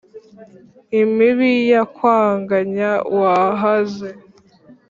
Imibi 1.01 1.51
yakwaganya 1.71 2.91
wahaze, 3.19 4.09